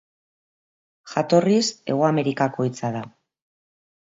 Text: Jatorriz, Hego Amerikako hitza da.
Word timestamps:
Jatorriz, 1.11 1.67
Hego 1.93 2.09
Amerikako 2.09 2.67
hitza 2.71 2.93
da. 2.97 3.05